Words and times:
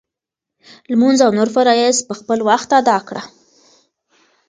لمونځ 0.91 1.19
او 1.25 1.31
نور 1.37 1.49
فرایض 1.55 1.97
په 2.07 2.13
خپل 2.19 2.39
وخت 2.49 2.69
ادا 2.79 2.97
کړه. 3.07 3.23